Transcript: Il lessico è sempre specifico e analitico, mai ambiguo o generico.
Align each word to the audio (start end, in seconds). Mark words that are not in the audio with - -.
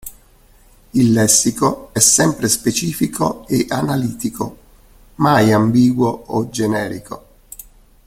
Il 0.95 1.11
lessico 1.13 1.89
è 1.93 1.99
sempre 1.99 2.49
specifico 2.49 3.45
e 3.45 3.67
analitico, 3.69 4.57
mai 5.17 5.51
ambiguo 5.51 6.09
o 6.25 6.49
generico. 6.49 7.25